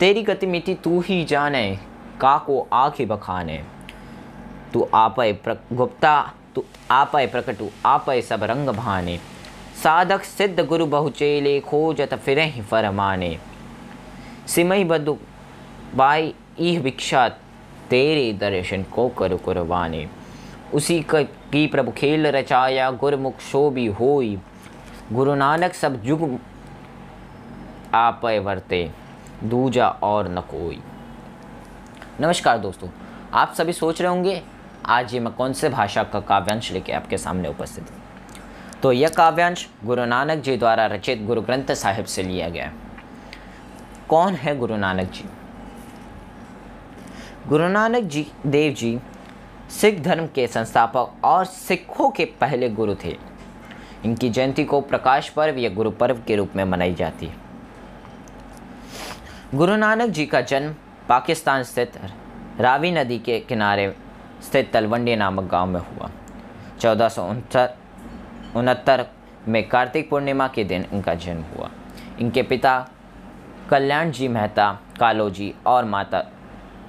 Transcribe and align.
तेरी 0.00 0.22
गति 0.22 0.46
मिति 0.46 0.74
तू 0.74 1.00
ही 1.00 1.24
जाने 1.24 1.78
का 2.20 2.38
को 2.38 2.68
आँखें 2.72 3.08
बखाने। 3.08 3.64
तू 4.72 4.88
आपय 4.94 5.36
गुप्ता, 5.72 6.32
तू 6.54 6.64
आपय 6.90 7.26
प्रकटु 7.26 7.68
आपय 7.86 8.22
सब 8.22 8.42
रंग 8.42 8.68
भाने। 8.68 9.18
साधक 9.82 10.22
सिद्ध 10.22 10.60
गुरु 10.60 10.86
बहुचेले 10.86 11.60
खोजत 11.60 12.14
फिर 12.14 12.38
ही 12.38 12.62
फरमाने। 12.62 13.38
सिमई 14.46 14.84
बदु 14.84 15.16
बाई 15.94 16.34
इह 16.58 16.80
भिक्षा 16.80 17.28
तेरे 17.90 18.32
दर्शन 18.32 18.82
को 18.82 19.08
कर 19.08 19.36
कुरबाने। 19.36 20.08
उसी 20.74 21.06
क- 21.10 21.28
प्रभु 21.56 21.90
खेल 21.90 22.26
रचाया, 22.26 22.90
गुरमुख 22.90 23.38
शोभी 23.38 23.86
होई। 23.86 24.40
गुरु 25.12 25.34
नानक 25.34 25.74
सब 25.74 26.02
जुग 26.02 26.38
आपय 27.94 28.38
वर्ते। 28.38 29.05
दूजा 29.44 29.88
और 29.88 30.28
न 30.28 30.40
कोई। 30.40 30.78
नमस्कार 32.20 32.58
दोस्तों, 32.58 32.88
आप 33.32 33.52
सभी 33.54 33.72
सोच 33.72 34.00
रहे 34.02 34.10
होंगे, 34.10 34.42
आज 34.86 35.14
ये 35.14 35.20
मैं 35.20 35.32
कौन 35.34 35.52
से 35.52 35.68
भाषा 35.68 36.02
का 36.02 36.20
काव्यांश 36.20 36.72
लेके 36.72 36.92
आपके 36.92 37.18
सामने 37.18 37.48
उपस्थित 37.48 37.90
हूँ? 37.90 38.00
तो 38.82 38.92
यह 38.92 39.08
काव्यांश 39.08 39.68
गुरु 39.84 40.04
नानक 40.04 40.42
जी 40.42 40.56
द्वारा 40.56 40.86
रचित 40.86 41.22
गुरु 41.22 41.40
ग्रंथ 41.40 41.74
साहिब 41.74 42.04
से 42.04 42.22
लिया 42.22 42.48
गया 42.48 42.72
कौन 44.08 44.34
है 44.34 44.58
गुरु 44.58 44.76
नानक 44.76 45.10
जी? 45.10 45.24
गुरु 47.48 47.68
नानक 47.68 48.02
जी, 48.02 48.26
देव 48.46 48.74
जी, 48.74 48.98
सिख 49.70 50.02
धर्म 50.02 50.26
के 50.26 50.46
संस्थापक 50.46 51.24
और 51.24 51.44
सिखों 51.44 52.10
के 52.10 52.24
पहले 52.24 52.68
गुरु 52.68 52.94
थे। 52.94 53.16
इनकी 54.04 54.30
जयंती 54.30 54.64
को 54.64 54.80
प्रकाश 54.80 55.28
पर्व 55.28 55.58
या 55.58 55.70
गुरु 55.70 55.90
पर्व 55.90 56.22
के 56.26 56.36
रूप 56.36 56.56
में 56.56 56.64
मनाई 56.64 56.94
जाती 56.94 57.26
है। 57.26 57.45
गुरु 59.54 59.76
नानक 59.76 60.08
जी 60.08 60.26
का 60.26 60.40
जन्म 60.40 60.74
पाकिस्तान 61.08 61.62
स्थित 61.62 61.92
रावी 62.60 62.90
नदी 62.90 63.18
के 63.18 63.40
किनारे 63.40 63.96
स्थित 64.42 64.72
तलवंडी 64.72 65.16
नामक 65.16 65.44
गाँव 65.44 65.66
में 65.66 65.80
हुआ। 65.80 66.10
चौदह 66.80 67.08
में 69.48 69.68
कार्तिक 69.68 70.10
पूर्णिमा 70.10 70.48
के 70.48 70.64
दिन 70.64 70.86
इनका 70.92 71.14
जन्म 71.14 71.42
हुआ। 71.42 71.70
इनके 72.20 72.42
पिता 72.42 72.88
कल्याण 73.70 74.10
जी 74.10 74.28
मेहता, 74.28 74.80
कालो 75.00 75.30
जी 75.30 75.54
और 75.66 75.84
माता, 75.84 76.24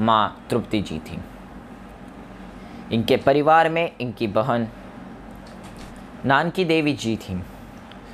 माँ 0.00 0.46
तृप्ति 0.50 0.80
जी 0.80 0.98
थी। 0.98 1.20
इनके 2.92 3.16
परिवार 3.16 3.68
में 3.68 3.92
इनकी 4.00 4.26
बहन 4.26 4.68
नानकी 6.24 6.64
देवी 6.64 6.92
जी 6.92 7.16
थीं। 7.16 7.40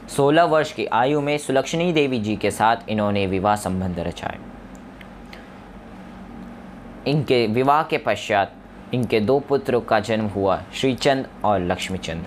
सोलह 0.08 0.44
वर्ष 0.44 0.72
की 0.72 0.86
आयु 0.86 1.20
में 1.20 1.38
सुलक्षणी 1.38 1.92
देवी 1.92 2.18
जी 2.18 2.36
के 2.36 2.50
साथ 2.50 2.76
इन्होंने 2.88 3.26
विवाह 3.26 3.56
संबंध 3.56 3.98
रचाए। 3.98 4.38
इनके 7.06 7.46
विवाह 7.46 7.82
के 7.82 7.98
पश्चात 7.98 8.52
इनके 8.94 9.20
दो 9.20 9.40
पुत्रों 9.40 9.80
का 9.80 10.00
जन्म 10.00 10.26
हुआ 10.26 10.62
श्रीचंद 10.74 11.28
और 11.44 11.60
लक्ष्मीचंद। 11.60 12.26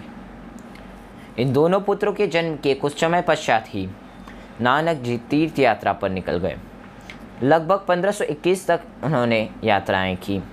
इन 1.39 1.53
दोनों 1.53 1.81
पुत्रों 1.81 2.13
के 2.13 2.27
जन्म 2.27 2.55
के 2.55 2.73
कुछ 2.73 2.99
समय 3.01 3.21
पश्चात 3.21 3.65
ही 3.67 3.87
नानक 4.61 4.97
जी 4.97 5.17
तीर्थ 5.17 5.59
यात्रा 5.59 5.93
पर 5.93 6.09
निकल 6.09 6.37
गए। 6.37 6.57
लगभग 7.43 7.85
1521 7.87 8.67
तक 8.67 8.81
उन्होंने 9.03 9.49
यात्राएँ 9.63 10.15
की। 10.15 10.43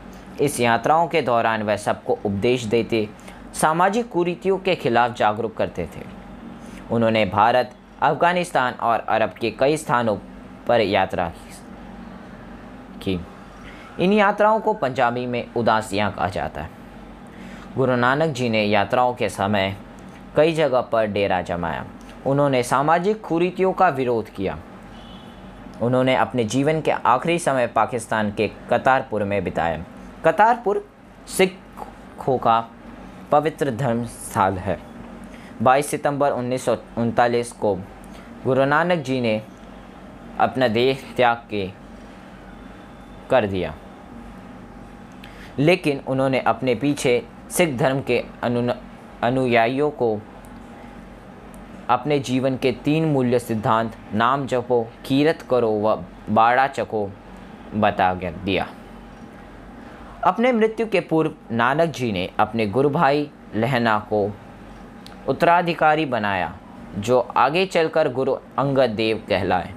इस 0.41 0.61
यात्राओं 0.61 1.09
के 1.09 1.23
दौरान 1.23 1.63
वह 1.63 1.77
सबको 1.77 2.19
उपदेश 2.25 2.65
देते, 2.65 3.09
सामाजिक 3.55 4.09
कुरीतियों 4.09 4.59
के 4.59 4.75
खिलाफ 4.75 5.17
जागरूक 5.17 5.57
करते 5.57 5.87
थे। 5.87 6.24
उन्होंने 6.91 7.27
भारत, 7.27 7.75
अफ़गानिस्तान 8.03 8.75
और 8.75 8.99
अरब 8.99 9.31
के 9.31 9.51
कई 9.51 9.77
स्थानों 9.77 10.17
पर 10.67 10.81
यात्रा 10.81 11.33
की। 13.03 13.27
इन 14.01 14.13
यात्राओं 14.13 14.61
को 14.61 14.75
पंजाबी 14.75 15.27
में 15.27 15.55
उदासियाँ 15.57 16.13
कहा 16.13 16.29
जाता 16.29 16.63
है। 16.63 16.71
गुरु 17.77 17.97
नानक 17.97 18.35
जी 18.35 18.49
ने 18.49 18.65
यात्राओं 18.65 19.15
के 19.15 19.29
समय 19.29 19.77
कई 20.37 20.53
जगह 20.53 20.81
पर 20.81 21.07
डेरा 21.07 21.43
जमाया। 21.43 21.85
उन्होंने 22.27 22.63
सामाजिक 22.63 23.25
कुरीतियों 23.25 23.73
का 23.73 23.89
विरोध 23.89 24.29
किया। 24.29 24.59
उन्होंने 25.83 26.17
अपने 26.17 26.45
जीवन 26.45 26.81
के 26.81 26.91
आखिरी 26.91 27.39
समय 27.39 27.67
पाकिस्तान 27.67 28.33
के 28.33 28.51
कतारपुर 28.71 29.25
में 29.25 29.45
बिताया। 29.45 29.85
कतारपुर 30.25 30.89
सिखों 31.27 32.39
का 32.39 32.69
पवित्र 33.33 33.71
धर्म 33.71 34.05
स्थल 34.05 34.53
है। 34.53 34.94
22 35.63 35.87
सितंबर 35.87 36.31
उन्नीस 36.31 36.65
सौ 36.65 36.77
उनतालीस 36.99 37.53
को 37.53 37.75
गुरु 38.45 38.65
नानक 38.65 38.99
जी 38.99 39.21
ने 39.21 39.43
अपना 40.41 40.69
देह 40.69 40.99
त्याग 41.17 41.37
के 41.51 41.71
कर 43.31 43.47
दिया। 43.47 43.75
लेकिन 45.59 46.01
उन्होंने 46.09 46.41
अपने 46.41 46.75
पीछे 46.75 47.27
सिख 47.51 47.77
धर्म 47.77 48.03
के 48.03 48.25
अनु 48.43 48.73
अनुयायियों 49.23 49.91
को 49.91 50.21
अपने 51.91 52.19
जीवन 52.19 52.57
के 52.57 52.73
तीन 52.73 53.05
मूल्य 53.05 53.39
सिद्धांत, 53.39 53.97
नाम 54.15 54.47
जपो, 54.47 54.89
कीरत 55.05 55.43
करो 55.51 55.71
व 55.71 56.05
बाड़ा 56.31 56.67
चको 56.67 57.11
बता 57.75 58.15
दिया। 58.15 58.69
अपने 60.25 60.53
मृत्यु 60.53 60.87
के 60.87 61.01
पूर्व 61.01 61.35
नानक 61.53 61.89
जी 61.89 62.13
ने 62.13 62.31
अपने 62.39 62.67
गुरु 62.67 62.91
भाई 62.91 63.31
लहना 63.55 63.99
को 63.99 64.37
उत्तराधिकारी 65.29 66.05
बनाया 66.07 66.53
जो 66.99 67.19
आगे 67.37 67.67
चलकर 67.67 68.09
गुरु 68.13 68.35
अंगद 68.59 68.91
देव 68.91 69.23
कहलाए। 69.29 69.73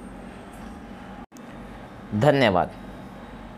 धन्यवाद। 2.16 2.72